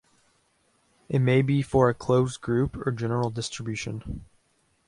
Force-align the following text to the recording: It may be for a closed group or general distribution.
It 1.09 1.19
may 1.19 1.43
be 1.43 1.61
for 1.61 1.87
a 1.87 1.93
closed 1.93 2.41
group 2.41 2.75
or 2.75 2.91
general 2.91 3.29
distribution. 3.29 4.25